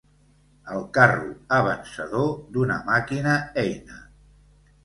[0.75, 1.27] El carro
[1.59, 4.01] avançador d'una màquina eina.